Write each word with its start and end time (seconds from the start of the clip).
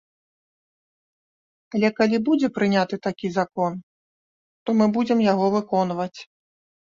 Але 1.77 1.89
калі 1.99 2.17
будзе 2.29 2.47
прыняты 2.55 2.95
такі 3.07 3.27
закон, 3.37 3.71
то 4.65 4.69
мы 4.79 4.85
будзем 4.95 5.19
яго 5.31 5.45
выконваць. 5.57 6.19